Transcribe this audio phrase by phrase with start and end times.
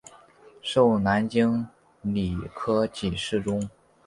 [0.63, 1.67] 授南京
[2.01, 3.69] 礼科给事中。